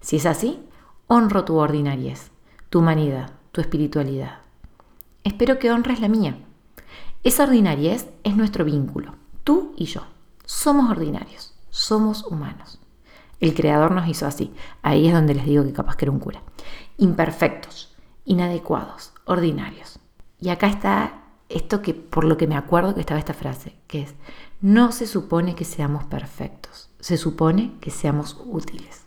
Si 0.00 0.16
es 0.16 0.26
así, 0.26 0.58
honro 1.06 1.44
tu 1.44 1.54
ordinariez, 1.54 2.32
tu 2.68 2.80
humanidad, 2.80 3.30
tu 3.52 3.60
espiritualidad. 3.60 4.40
Espero 5.22 5.60
que 5.60 5.70
honres 5.70 6.00
la 6.00 6.08
mía. 6.08 6.36
Esa 7.22 7.44
ordinariez 7.44 8.08
es 8.24 8.36
nuestro 8.36 8.64
vínculo, 8.64 9.14
tú 9.46 9.72
y 9.76 9.84
yo. 9.84 10.02
Somos 10.44 10.90
ordinarios, 10.90 11.54
somos 11.70 12.24
humanos. 12.24 12.80
El 13.38 13.54
Creador 13.54 13.92
nos 13.92 14.08
hizo 14.08 14.26
así. 14.26 14.52
Ahí 14.82 15.06
es 15.06 15.14
donde 15.14 15.34
les 15.34 15.46
digo 15.46 15.64
que 15.64 15.72
capaz 15.72 15.96
que 15.96 16.04
era 16.04 16.12
un 16.12 16.18
cura. 16.18 16.42
Imperfectos, 16.98 17.94
inadecuados, 18.24 19.12
ordinarios. 19.24 20.00
Y 20.40 20.48
acá 20.48 20.66
está 20.66 21.22
esto 21.48 21.80
que 21.80 21.94
por 21.94 22.24
lo 22.24 22.36
que 22.36 22.48
me 22.48 22.56
acuerdo 22.56 22.94
que 22.94 23.00
estaba 23.00 23.20
esta 23.20 23.34
frase, 23.34 23.76
que 23.86 24.02
es, 24.02 24.14
no 24.60 24.90
se 24.90 25.06
supone 25.06 25.54
que 25.54 25.64
seamos 25.64 26.04
perfectos, 26.04 26.90
se 26.98 27.16
supone 27.16 27.74
que 27.80 27.90
seamos 27.90 28.36
útiles. 28.46 29.04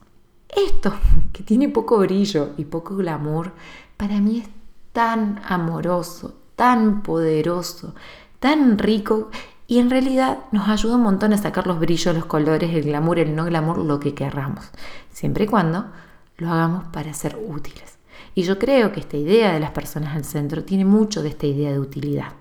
Esto, 0.48 0.94
que 1.34 1.44
tiene 1.44 1.68
poco 1.68 1.98
brillo 1.98 2.52
y 2.56 2.64
poco 2.64 2.96
glamour, 2.96 3.52
para 3.98 4.22
mí 4.22 4.40
es 4.40 4.50
tan 4.94 5.42
amoroso, 5.46 6.36
tan 6.56 7.04
poderoso, 7.04 7.94
tan 8.40 8.78
rico 8.78 9.30
y 9.70 9.78
en 9.78 9.92
realidad 9.92 10.40
nos 10.52 10.68
ayuda 10.68 10.96
un 10.96 11.04
montón 11.04 11.32
a 11.32 11.38
sacar 11.38 11.68
los 11.68 11.80
brillos, 11.80 12.16
los 12.16 12.26
colores, 12.26 12.74
el 12.74 12.82
glamour, 12.82 13.20
el 13.20 13.36
no 13.36 13.46
glamour, 13.46 13.78
lo 13.78 14.00
que 14.00 14.16
querramos, 14.16 14.66
siempre 15.12 15.44
y 15.44 15.48
cuando 15.48 15.86
lo 16.38 16.52
hagamos 16.52 16.86
para 16.86 17.14
ser 17.14 17.38
útiles. 17.38 18.00
Y 18.34 18.42
yo 18.42 18.58
creo 18.58 18.92
que 18.92 19.00
esta 19.00 19.16
idea 19.16 19.54
de 19.54 19.60
las 19.60 19.70
personas 19.70 20.16
al 20.16 20.26
centro 20.26 20.64
tiene 20.64 20.86
mucho 20.86 21.22
de 21.22 21.30
esta 21.30 21.46
idea 21.46 21.72
de 21.72 21.80
utilidad. 21.80 22.34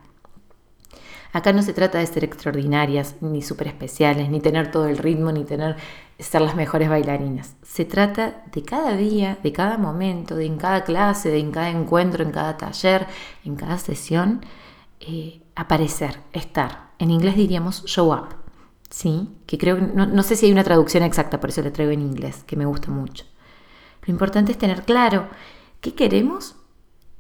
Acá 1.35 1.52
no 1.52 1.61
se 1.61 1.75
trata 1.75 1.99
de 1.99 2.06
ser 2.06 2.25
extraordinarias, 2.25 3.16
ni 3.20 3.42
súper 3.42 3.66
especiales, 3.66 4.30
ni 4.30 4.40
tener 4.40 4.70
todo 4.70 4.88
el 4.88 4.97
ritmo, 4.97 5.30
ni 5.30 5.44
tener 5.44 5.76
ser 6.18 6.40
las 6.40 6.56
mejores 6.56 6.88
bailarinas. 6.88 7.56
Se 7.62 7.85
trata 7.85 8.42
de 8.50 8.62
cada 8.62 8.97
día, 8.97 9.37
de 9.42 9.52
cada 9.52 9.76
momento, 9.76 10.35
de 10.35 10.47
en 10.47 10.56
cada 10.56 10.82
clase, 10.82 11.28
de 11.28 11.40
en 11.40 11.50
cada 11.50 11.68
encuentro, 11.68 12.25
en 12.25 12.30
cada 12.30 12.56
taller, 12.56 13.06
en 13.44 13.54
cada 13.54 13.76
sesión, 13.76 14.40
eh, 15.00 15.42
aparecer, 15.54 16.20
estar. 16.32 16.88
En 16.98 17.10
inglés 17.10 17.36
diríamos 17.36 17.84
show 17.84 18.12
up, 18.12 18.28
¿sí? 18.90 19.28
Que 19.46 19.58
creo 19.58 19.78
no, 19.78 20.06
no 20.06 20.22
sé 20.22 20.36
si 20.36 20.46
hay 20.46 20.52
una 20.52 20.64
traducción 20.64 21.02
exacta, 21.02 21.40
por 21.40 21.50
eso 21.50 21.62
le 21.62 21.70
traigo 21.70 21.92
en 21.92 22.02
inglés, 22.02 22.44
que 22.44 22.56
me 22.56 22.66
gusta 22.66 22.90
mucho. 22.90 23.24
Lo 24.06 24.12
importante 24.12 24.52
es 24.52 24.58
tener 24.58 24.84
claro 24.84 25.28
qué 25.80 25.94
queremos 25.94 26.56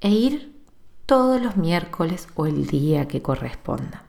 e 0.00 0.10
ir 0.10 0.58
todos 1.06 1.40
los 1.40 1.56
miércoles 1.56 2.28
o 2.34 2.46
el 2.46 2.66
día 2.66 3.08
que 3.08 3.22
corresponda. 3.22 4.04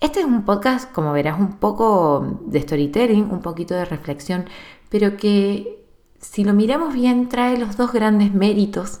Este 0.00 0.20
es 0.20 0.26
un 0.26 0.44
podcast, 0.44 0.90
como 0.90 1.12
verás, 1.12 1.38
un 1.38 1.58
poco 1.58 2.40
de 2.46 2.60
storytelling, 2.60 3.30
un 3.30 3.40
poquito 3.40 3.74
de 3.74 3.84
reflexión, 3.84 4.46
pero 4.90 5.16
que 5.16 5.86
si 6.20 6.44
lo 6.44 6.54
miramos 6.54 6.92
bien 6.92 7.28
trae 7.28 7.56
los 7.56 7.76
dos 7.76 7.92
grandes 7.92 8.34
méritos 8.34 9.00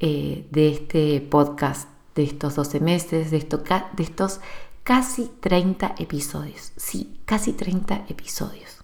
eh, 0.00 0.48
de 0.50 0.70
este 0.70 1.20
podcast, 1.20 1.88
de 2.14 2.24
estos 2.24 2.56
12 2.56 2.80
meses, 2.80 3.30
de, 3.30 3.38
de 3.38 4.02
estos 4.02 4.40
casi 4.84 5.32
30 5.40 5.96
episodios. 5.98 6.72
Sí, 6.76 7.18
casi 7.24 7.54
30 7.54 8.04
episodios. 8.08 8.78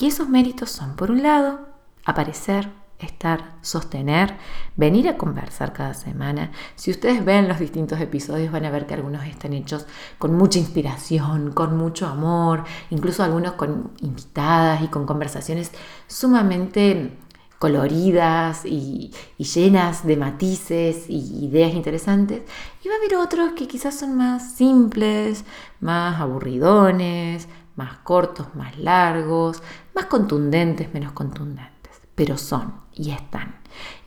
Y 0.00 0.06
esos 0.06 0.28
méritos 0.28 0.70
son, 0.70 0.96
por 0.96 1.10
un 1.10 1.22
lado, 1.22 1.68
aparecer, 2.04 2.68
estar, 2.98 3.52
sostener, 3.60 4.36
venir 4.76 5.08
a 5.08 5.16
conversar 5.16 5.72
cada 5.72 5.94
semana. 5.94 6.50
Si 6.74 6.90
ustedes 6.90 7.24
ven 7.24 7.46
los 7.46 7.58
distintos 7.58 8.00
episodios 8.00 8.50
van 8.50 8.64
a 8.64 8.70
ver 8.70 8.86
que 8.86 8.94
algunos 8.94 9.24
están 9.24 9.52
hechos 9.52 9.86
con 10.18 10.34
mucha 10.34 10.58
inspiración, 10.58 11.52
con 11.52 11.76
mucho 11.76 12.06
amor, 12.06 12.64
incluso 12.90 13.22
algunos 13.22 13.52
con 13.52 13.92
invitadas 14.00 14.82
y 14.82 14.88
con 14.88 15.06
conversaciones 15.06 15.70
sumamente 16.06 17.18
coloridas 17.64 18.66
y, 18.66 19.10
llenas 19.38 20.06
de 20.06 20.16
matices 20.16 21.08
y 21.08 21.46
ideas 21.46 21.72
interesantes. 21.72 22.42
Y 22.82 22.88
va 22.88 22.94
a 22.94 22.98
haber 22.98 23.16
otros 23.16 23.52
que 23.52 23.66
quizás 23.66 23.98
son 23.98 24.16
más 24.16 24.52
simples, 24.52 25.44
más 25.80 26.20
aburridones, 26.20 27.48
más 27.76 27.98
cortos, 27.98 28.54
más 28.54 28.76
largos, 28.78 29.62
más 29.94 30.06
contundentes, 30.06 30.92
menos 30.92 31.12
contundentes 31.12 31.74
pero 32.14 32.38
son 32.38 32.74
y 32.92 33.10
están. 33.10 33.56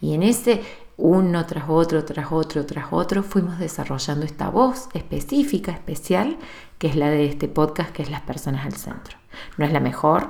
Y 0.01 0.13
en 0.13 0.23
ese 0.23 0.63
uno 0.97 1.45
tras 1.45 1.65
otro, 1.67 2.03
tras 2.05 2.31
otro, 2.31 2.65
tras 2.65 2.87
otro, 2.91 3.21
fuimos 3.23 3.59
desarrollando 3.59 4.25
esta 4.25 4.49
voz 4.49 4.89
específica, 4.93 5.71
especial, 5.71 6.37
que 6.77 6.87
es 6.87 6.95
la 6.95 7.09
de 7.09 7.25
este 7.25 7.47
podcast, 7.47 7.91
que 7.91 8.03
es 8.03 8.09
las 8.09 8.21
personas 8.21 8.65
al 8.65 8.73
centro. 8.73 9.17
No 9.57 9.65
es 9.65 9.71
la 9.71 9.79
mejor, 9.79 10.29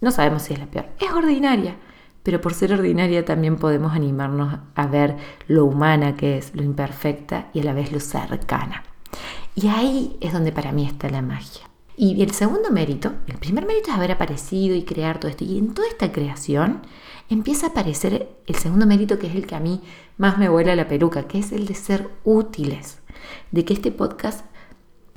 no 0.00 0.10
sabemos 0.10 0.42
si 0.42 0.54
es 0.54 0.58
la 0.58 0.66
peor, 0.66 0.86
es 1.00 1.10
ordinaria, 1.10 1.76
pero 2.26 2.40
por 2.40 2.54
ser 2.54 2.72
ordinaria 2.72 3.24
también 3.24 3.54
podemos 3.54 3.92
animarnos 3.92 4.58
a 4.74 4.86
ver 4.88 5.16
lo 5.46 5.64
humana 5.64 6.16
que 6.16 6.38
es, 6.38 6.56
lo 6.56 6.64
imperfecta 6.64 7.50
y 7.54 7.60
a 7.60 7.62
la 7.62 7.72
vez 7.72 7.92
lo 7.92 8.00
cercana. 8.00 8.82
Y 9.54 9.68
ahí 9.68 10.16
es 10.20 10.32
donde 10.32 10.50
para 10.50 10.72
mí 10.72 10.84
está 10.84 11.08
la 11.08 11.22
magia. 11.22 11.70
Y 11.96 12.20
el 12.24 12.32
segundo 12.32 12.72
mérito, 12.72 13.12
el 13.28 13.38
primer 13.38 13.64
mérito 13.64 13.90
es 13.90 13.96
haber 13.96 14.10
aparecido 14.10 14.74
y 14.74 14.82
crear 14.82 15.20
todo 15.20 15.30
esto. 15.30 15.44
Y 15.44 15.56
en 15.56 15.72
toda 15.72 15.86
esta 15.86 16.10
creación 16.10 16.82
empieza 17.30 17.68
a 17.68 17.70
aparecer 17.70 18.28
el 18.48 18.56
segundo 18.56 18.86
mérito 18.86 19.20
que 19.20 19.28
es 19.28 19.36
el 19.36 19.46
que 19.46 19.54
a 19.54 19.60
mí 19.60 19.80
más 20.18 20.36
me 20.36 20.48
vuela 20.48 20.74
la 20.74 20.88
peluca, 20.88 21.28
que 21.28 21.38
es 21.38 21.52
el 21.52 21.64
de 21.64 21.74
ser 21.74 22.08
útiles. 22.24 22.98
De 23.52 23.64
que 23.64 23.72
este 23.72 23.92
podcast 23.92 24.44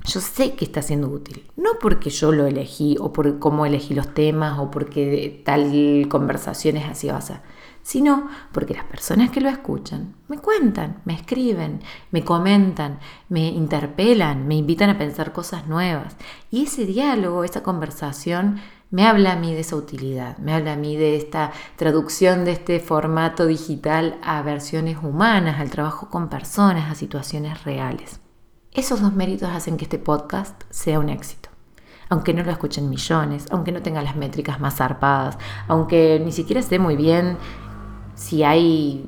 yo 0.05 0.21
sé 0.21 0.55
que 0.55 0.65
está 0.65 0.81
siendo 0.81 1.09
útil. 1.09 1.45
No 1.55 1.71
porque 1.79 2.09
yo 2.09 2.31
lo 2.31 2.45
elegí 2.45 2.97
o 2.99 3.13
por 3.13 3.39
cómo 3.39 3.65
elegí 3.65 3.93
los 3.93 4.13
temas 4.13 4.59
o 4.59 4.71
porque 4.71 5.41
tal 5.45 6.07
conversación 6.09 6.77
es 6.77 6.85
así 6.85 7.09
o 7.09 7.21
sea 7.21 7.43
sino 7.89 8.27
porque 8.51 8.73
las 8.73 8.85
personas 8.85 9.31
que 9.31 9.41
lo 9.41 9.49
escuchan 9.49 10.15
me 10.27 10.37
cuentan, 10.37 11.01
me 11.05 11.15
escriben, 11.15 11.81
me 12.11 12.23
comentan, 12.23 12.99
me 13.29 13.47
interpelan, 13.47 14.47
me 14.47 14.55
invitan 14.55 14.91
a 14.91 14.97
pensar 14.99 15.33
cosas 15.33 15.67
nuevas. 15.67 16.15
Y 16.51 16.65
ese 16.65 16.85
diálogo, 16.85 17.43
esa 17.43 17.63
conversación, 17.63 18.59
me 18.91 19.07
habla 19.07 19.33
a 19.33 19.35
mí 19.37 19.53
de 19.53 19.61
esa 19.61 19.75
utilidad, 19.75 20.37
me 20.37 20.53
habla 20.53 20.73
a 20.73 20.75
mí 20.75 20.97
de 20.97 21.15
esta 21.15 21.51
traducción 21.77 22.45
de 22.45 22.51
este 22.51 22.79
formato 22.79 23.47
digital 23.47 24.19
a 24.21 24.41
versiones 24.43 24.97
humanas, 25.01 25.59
al 25.59 25.71
trabajo 25.71 26.09
con 26.09 26.29
personas, 26.29 26.91
a 26.91 26.95
situaciones 26.95 27.63
reales. 27.63 28.19
Esos 28.73 29.01
dos 29.01 29.13
méritos 29.13 29.49
hacen 29.49 29.77
que 29.77 29.85
este 29.85 29.99
podcast 29.99 30.63
sea 30.69 30.99
un 30.99 31.09
éxito 31.09 31.49
aunque 32.09 32.33
no 32.33 32.43
lo 32.43 32.51
escuchen 32.51 32.89
millones, 32.89 33.45
aunque 33.51 33.71
no 33.71 33.81
tenga 33.81 34.01
las 34.01 34.15
métricas 34.15 34.59
más 34.59 34.77
zarpadas, 34.77 35.37
aunque 35.67 36.19
ni 36.23 36.31
siquiera 36.31 36.59
esté 36.59 36.79
muy 36.79 36.95
bien 36.95 37.37
si 38.15 38.43
hay 38.43 39.07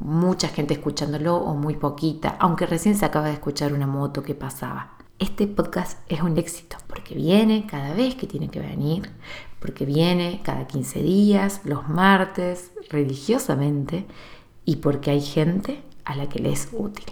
mucha 0.00 0.48
gente 0.48 0.74
escuchándolo 0.74 1.36
o 1.36 1.54
muy 1.54 1.76
poquita, 1.76 2.36
aunque 2.40 2.66
recién 2.66 2.96
se 2.96 3.04
acaba 3.04 3.26
de 3.26 3.34
escuchar 3.34 3.72
una 3.72 3.86
moto 3.86 4.22
que 4.22 4.34
pasaba. 4.34 4.96
Este 5.18 5.46
podcast 5.46 5.98
es 6.08 6.22
un 6.22 6.36
éxito 6.38 6.78
porque 6.88 7.14
viene 7.14 7.66
cada 7.66 7.94
vez 7.94 8.16
que 8.16 8.26
tiene 8.26 8.48
que 8.48 8.60
venir, 8.60 9.10
porque 9.60 9.84
viene 9.84 10.40
cada 10.42 10.66
15 10.66 11.02
días, 11.02 11.60
los 11.64 11.88
martes, 11.88 12.72
religiosamente, 12.90 14.06
y 14.64 14.76
porque 14.76 15.10
hay 15.10 15.20
gente 15.20 15.82
a 16.04 16.16
la 16.16 16.28
que 16.28 16.40
le 16.40 16.50
es 16.50 16.68
útil. 16.72 17.06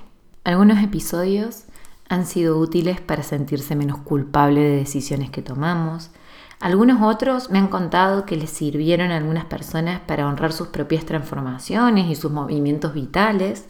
Algunos 0.51 0.83
episodios 0.83 1.63
han 2.09 2.27
sido 2.27 2.59
útiles 2.59 3.01
para 3.01 3.23
sentirse 3.23 3.77
menos 3.77 3.99
culpable 3.99 4.61
de 4.61 4.77
decisiones 4.79 5.31
que 5.31 5.43
tomamos, 5.43 6.11
algunos 6.59 7.01
otros 7.03 7.51
me 7.51 7.61
han 7.61 7.69
contado 7.69 8.27
que 8.27 8.37
les 8.37 8.51
sirvieron 8.51 9.13
a 9.13 9.19
algunas 9.19 9.45
personas 9.45 10.01
para 10.01 10.27
honrar 10.27 10.53
sus 10.53 10.67
propias 10.67 11.07
transformaciones 11.07 12.11
y 12.11 12.17
sus 12.17 12.33
movimientos 12.33 12.95
vitales. 12.95 13.69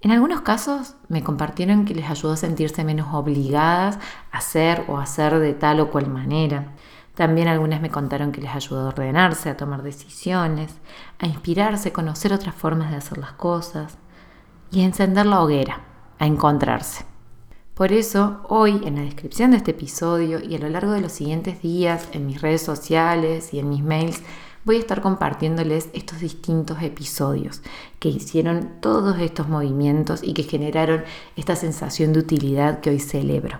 En 0.00 0.12
algunos 0.12 0.40
casos 0.40 0.94
me 1.08 1.22
compartieron 1.22 1.84
que 1.84 1.94
les 1.94 2.08
ayudó 2.08 2.32
a 2.32 2.36
sentirse 2.38 2.84
menos 2.84 3.12
obligadas 3.12 3.98
a 4.30 4.38
hacer 4.38 4.86
o 4.88 4.96
hacer 4.96 5.40
de 5.40 5.52
tal 5.52 5.80
o 5.80 5.90
cual 5.90 6.08
manera. 6.08 6.72
También 7.14 7.48
algunas 7.48 7.82
me 7.82 7.90
contaron 7.90 8.32
que 8.32 8.40
les 8.40 8.54
ayudó 8.54 8.86
a 8.86 8.88
ordenarse, 8.88 9.50
a 9.50 9.58
tomar 9.58 9.82
decisiones, 9.82 10.74
a 11.18 11.26
inspirarse, 11.26 11.90
a 11.90 11.92
conocer 11.92 12.32
otras 12.32 12.54
formas 12.54 12.90
de 12.90 12.96
hacer 12.96 13.18
las 13.18 13.32
cosas 13.32 13.98
y 14.72 14.82
encender 14.82 15.26
la 15.26 15.40
hoguera, 15.40 15.84
a 16.18 16.26
encontrarse. 16.26 17.04
Por 17.74 17.92
eso, 17.92 18.40
hoy 18.48 18.80
en 18.84 18.96
la 18.96 19.02
descripción 19.02 19.52
de 19.52 19.58
este 19.58 19.70
episodio 19.70 20.40
y 20.42 20.54
a 20.54 20.58
lo 20.58 20.68
largo 20.68 20.92
de 20.92 21.00
los 21.00 21.12
siguientes 21.12 21.62
días 21.62 22.08
en 22.12 22.26
mis 22.26 22.40
redes 22.40 22.62
sociales 22.62 23.54
y 23.54 23.58
en 23.58 23.68
mis 23.68 23.82
mails, 23.82 24.22
voy 24.64 24.76
a 24.76 24.80
estar 24.80 25.00
compartiéndoles 25.00 25.88
estos 25.92 26.20
distintos 26.20 26.82
episodios 26.82 27.62
que 27.98 28.08
hicieron 28.08 28.80
todos 28.80 29.18
estos 29.18 29.48
movimientos 29.48 30.22
y 30.22 30.34
que 30.34 30.42
generaron 30.42 31.04
esta 31.36 31.56
sensación 31.56 32.12
de 32.12 32.20
utilidad 32.20 32.80
que 32.80 32.90
hoy 32.90 33.00
celebro. 33.00 33.58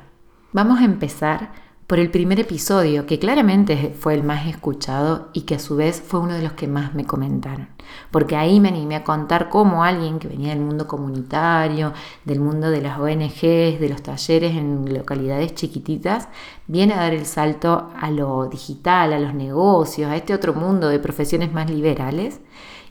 Vamos 0.53 0.81
a 0.81 0.85
empezar 0.85 1.53
por 1.93 1.99
el 1.99 2.11
primer 2.11 2.41
episodio, 2.41 3.05
que 3.05 3.19
claramente 3.19 3.95
fue 4.01 4.15
el 4.15 4.23
más 4.23 4.47
escuchado 4.47 5.29
y 5.35 5.43
que 5.43 5.57
a 5.57 5.59
su 5.59 5.77
vez 5.77 6.01
fue 6.01 6.21
uno 6.21 6.33
de 6.33 6.43
los 6.43 6.55
que 6.55 6.67
más 6.67 6.95
me 6.95 7.05
comentaron. 7.05 7.69
Porque 8.11 8.35
ahí 8.35 8.61
me 8.61 8.71
animé 8.71 8.97
a 8.97 9.05
contar 9.05 9.51
cómo 9.51 9.85
alguien 9.85 10.19
que 10.19 10.27
venía 10.27 10.55
del 10.55 10.65
mundo 10.65 10.89
comunitario, 10.89 11.93
del 12.25 12.41
mundo 12.41 12.71
de 12.71 12.81
las 12.81 12.99
ONGs, 12.99 13.79
de 13.79 13.89
los 13.91 14.03
talleres 14.03 14.57
en 14.57 14.95
localidades 14.95 15.55
chiquititas, 15.55 16.31
viene 16.67 16.95
a 16.95 17.01
dar 17.01 17.13
el 17.13 17.27
salto 17.27 17.91
a 17.95 18.11
lo 18.11 18.47
digital, 18.47 19.13
a 19.13 19.21
los 19.21 19.35
negocios, 19.35 20.11
a 20.11 20.17
este 20.17 20.33
otro 20.33 20.55
mundo 20.55 20.89
de 20.89 20.99
profesiones 20.99 21.53
más 21.53 21.69
liberales, 21.69 22.41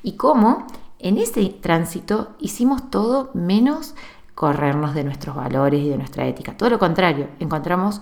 y 0.03 0.12
cómo 0.12 0.67
en 1.00 1.17
ese 1.17 1.43
tránsito 1.60 2.36
hicimos 2.39 2.91
todo 2.91 3.31
menos 3.34 3.96
corrernos 4.36 4.93
de 4.93 5.03
nuestros 5.03 5.36
valores 5.36 5.81
y 5.81 5.89
de 5.89 5.98
nuestra 5.98 6.27
ética. 6.27 6.55
Todo 6.55 6.70
lo 6.70 6.77
contrario, 6.77 7.29
encontramos 7.39 8.01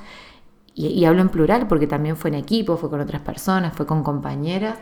y, 0.76 1.04
hablo 1.06 1.22
en 1.22 1.30
plural 1.30 1.68
porque 1.68 1.88
también 1.88 2.18
fue 2.18 2.30
en 2.30 2.36
equipo, 2.36 2.78
fue 2.78 2.90
con 2.90 3.02
otras 3.02 3.22
personas, 3.22 3.74
fue 3.74 3.86
con 3.86 4.04
compañeras, 4.04 4.78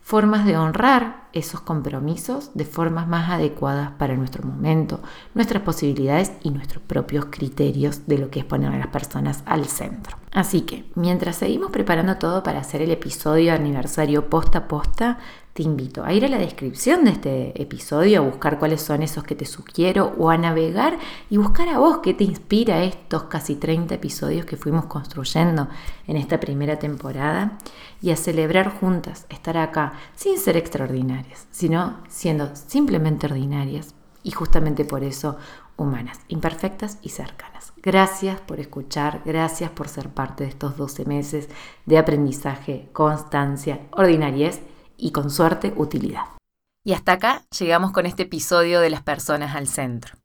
formas 0.00 0.44
de 0.44 0.56
honrar 0.56 1.21
esos 1.32 1.60
compromisos 1.60 2.50
de 2.54 2.64
formas 2.64 3.08
más 3.08 3.30
adecuadas 3.30 3.92
para 3.92 4.16
nuestro 4.16 4.46
momento, 4.46 5.00
nuestras 5.34 5.62
posibilidades 5.62 6.32
y 6.42 6.50
nuestros 6.50 6.82
propios 6.82 7.26
criterios 7.30 8.06
de 8.06 8.18
lo 8.18 8.30
que 8.30 8.40
es 8.40 8.44
poner 8.44 8.72
a 8.72 8.78
las 8.78 8.88
personas 8.88 9.42
al 9.46 9.66
centro. 9.66 10.16
Así 10.32 10.62
que, 10.62 10.84
mientras 10.94 11.36
seguimos 11.36 11.70
preparando 11.70 12.16
todo 12.16 12.42
para 12.42 12.60
hacer 12.60 12.80
el 12.80 12.90
episodio 12.90 13.52
aniversario 13.52 14.30
posta 14.30 14.58
a 14.58 14.68
posta, 14.68 15.18
te 15.52 15.62
invito 15.62 16.02
a 16.02 16.14
ir 16.14 16.24
a 16.24 16.28
la 16.28 16.38
descripción 16.38 17.04
de 17.04 17.10
este 17.10 17.62
episodio, 17.62 18.20
a 18.20 18.24
buscar 18.24 18.58
cuáles 18.58 18.80
son 18.80 19.02
esos 19.02 19.24
que 19.24 19.34
te 19.34 19.44
sugiero 19.44 20.14
o 20.16 20.30
a 20.30 20.38
navegar 20.38 20.98
y 21.28 21.36
buscar 21.36 21.68
a 21.68 21.78
vos 21.78 21.98
qué 21.98 22.14
te 22.14 22.24
inspira 22.24 22.82
estos 22.84 23.24
casi 23.24 23.56
30 23.56 23.94
episodios 23.94 24.46
que 24.46 24.56
fuimos 24.56 24.86
construyendo 24.86 25.68
en 26.06 26.16
esta 26.16 26.40
primera 26.40 26.78
temporada 26.78 27.58
y 28.00 28.10
a 28.10 28.16
celebrar 28.16 28.70
juntas 28.80 29.26
estar 29.28 29.58
acá 29.58 29.92
sin 30.14 30.38
ser 30.38 30.56
extraordinarias 30.56 31.21
sino 31.50 32.00
siendo 32.08 32.54
simplemente 32.54 33.26
ordinarias 33.26 33.94
y 34.22 34.30
justamente 34.30 34.84
por 34.84 35.02
eso 35.04 35.36
humanas, 35.76 36.20
imperfectas 36.28 36.98
y 37.02 37.10
cercanas. 37.10 37.72
Gracias 37.82 38.40
por 38.40 38.60
escuchar, 38.60 39.22
gracias 39.24 39.70
por 39.70 39.88
ser 39.88 40.08
parte 40.08 40.44
de 40.44 40.50
estos 40.50 40.76
12 40.76 41.04
meses 41.04 41.48
de 41.86 41.98
aprendizaje, 41.98 42.88
constancia, 42.92 43.80
ordinariez 43.92 44.60
y 44.96 45.10
con 45.10 45.30
suerte 45.30 45.72
utilidad. 45.76 46.24
Y 46.84 46.92
hasta 46.94 47.12
acá 47.12 47.42
llegamos 47.58 47.92
con 47.92 48.06
este 48.06 48.24
episodio 48.24 48.80
de 48.80 48.90
las 48.90 49.02
personas 49.02 49.54
al 49.54 49.68
centro. 49.68 50.16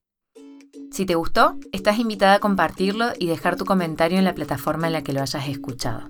Si 0.92 1.06
te 1.06 1.16
gustó, 1.16 1.58
estás 1.72 2.00
invitada 2.00 2.36
a 2.36 2.40
compartirlo 2.40 3.10
y 3.20 3.28
dejar 3.28 3.58
tu 3.58 3.66
comentario 3.66 4.18
en 4.18 4.26
la 4.26 4.34
plataforma 4.34 4.88
en 4.88 4.94
la 4.94 5.04
que 5.04 5.14
lo 5.14 5.22
hayas 5.22 5.48
escuchado. 5.48 6.10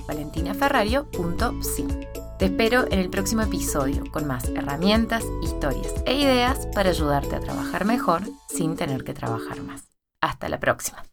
Te 2.39 2.45
espero 2.47 2.87
en 2.91 2.99
el 2.99 3.11
próximo 3.11 3.43
episodio 3.43 4.03
con 4.11 4.27
más 4.27 4.49
herramientas, 4.49 5.23
historias 5.43 5.93
e 6.07 6.15
ideas 6.15 6.67
para 6.75 6.89
ayudarte 6.91 7.37
a 7.37 7.41
trabajar 7.41 7.85
mejor 7.85 8.23
sin 8.49 8.77
tener 8.77 9.05
que 9.05 9.13
trabajar 9.13 9.61
más. 9.63 9.85
Hasta 10.23 10.49
la 10.49 10.59
próxima. 10.59 11.05